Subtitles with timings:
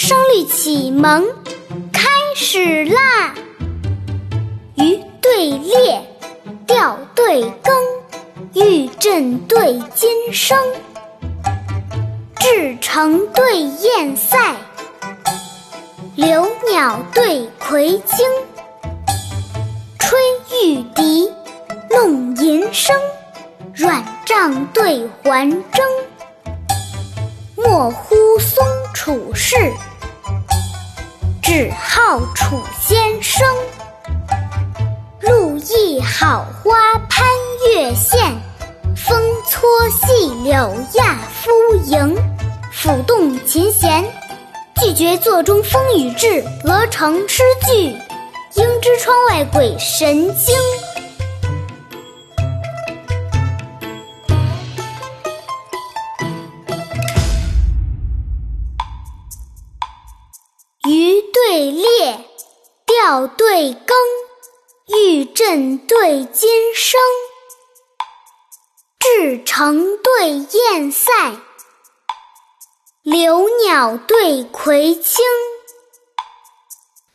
[0.00, 1.26] 声律启蒙
[1.92, 3.34] 开始啦！
[4.76, 6.00] 鱼对列，
[6.68, 7.74] 调对更，
[8.54, 10.56] 玉振对金声，
[12.38, 14.38] 至诚对燕塞，
[16.14, 18.24] 留鸟对葵青，
[19.98, 20.16] 吹
[20.62, 21.32] 玉笛，
[21.90, 22.96] 弄银声，
[23.74, 25.82] 软帐对环筝，
[27.70, 29.54] 莫呼松处士，
[31.42, 33.46] 只好楚先生。
[35.20, 37.26] 路易好花攀
[37.70, 38.18] 月线，
[38.96, 41.50] 风搓细柳亚夫
[41.84, 42.16] 营。
[42.72, 44.02] 抚动琴弦，
[44.80, 47.90] 拒绝座中风雨至，鹅城诗句，
[48.54, 50.56] 应知窗外鬼神惊。
[63.08, 63.96] 调对更，
[64.98, 67.00] 玉振对金声，
[68.98, 71.40] 至诚对燕塞，
[73.00, 75.24] 留鸟对葵青，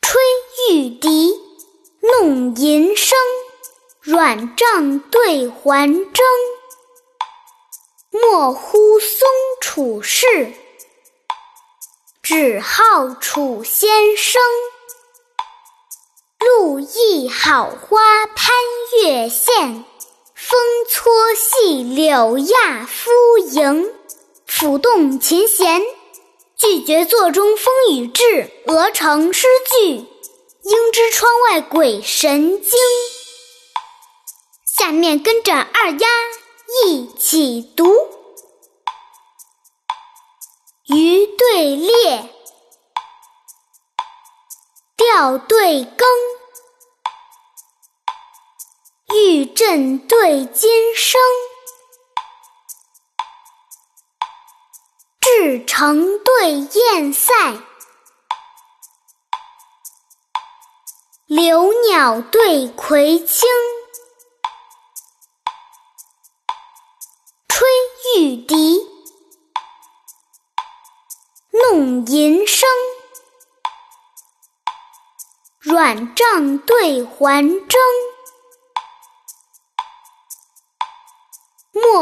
[0.00, 0.22] 吹
[0.70, 1.38] 玉笛，
[2.00, 3.18] 弄银声，
[4.00, 6.22] 软帐对环筝，
[8.12, 9.28] 莫呼松
[9.60, 10.54] 楚士。
[12.22, 14.40] 只好楚先生，
[16.62, 18.54] 路易好花攀
[19.02, 19.84] 月线，
[20.32, 23.92] 风搓细柳亚夫营。
[24.46, 25.82] 抚动琴弦，
[26.56, 29.96] 拒绝座中风雨至，鹅城诗句，
[30.62, 32.78] 应知窗外鬼神惊。
[34.64, 36.08] 下面跟着二丫
[36.86, 37.92] 一起读。
[40.86, 42.30] 鱼对列，
[44.96, 46.06] 钓对更，
[49.42, 51.20] 玉振对金声，
[55.20, 57.32] 至诚对燕塞，
[61.26, 63.48] 留鸟对葵青，
[67.48, 67.66] 吹
[68.16, 68.88] 玉笛。
[71.50, 72.68] 弄银声，
[75.58, 77.76] 软帐对环筝，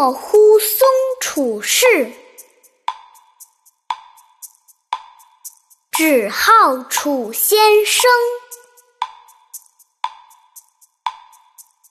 [0.02, 0.88] 莫呼松
[1.20, 2.14] 处士，
[5.92, 8.10] 只好楚先生。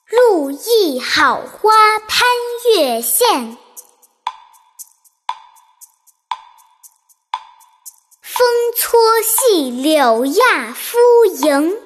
[0.08, 2.28] 路易好花攀
[2.74, 3.59] 月线。
[8.24, 11.80] 风搓细柳亚夫营，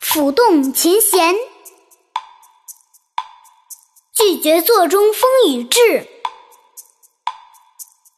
[0.00, 1.34] 抚动琴弦，
[4.40, 6.08] 绝座中风雨至，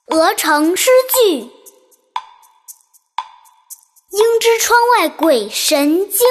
[0.07, 1.39] 鹅城诗句，
[4.11, 6.27] 应知窗外鬼神惊。